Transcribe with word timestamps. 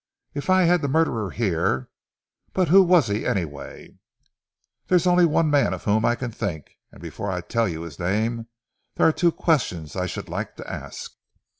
"If 0.33 0.49
I 0.49 0.63
had 0.63 0.81
the 0.81 0.87
murderer 0.87 1.29
here 1.29 1.91
but 2.53 2.69
who 2.69 2.81
was 2.81 3.05
he 3.05 3.23
anyway?" 3.23 3.99
"There 4.87 4.95
is 4.95 5.05
only 5.05 5.27
one 5.27 5.51
man 5.51 5.75
of 5.75 5.83
whom 5.83 6.05
I 6.05 6.15
can 6.15 6.31
think, 6.31 6.71
and 6.91 6.99
before 6.99 7.29
I 7.29 7.41
tell 7.41 7.69
you 7.69 7.81
his 7.83 7.99
name 7.99 8.47
there 8.95 9.07
are 9.07 9.11
two 9.13 9.31
questions 9.31 9.95
I 9.95 10.07
should 10.07 10.27
like 10.27 10.55
to 10.55 10.67
ask." 10.67 11.11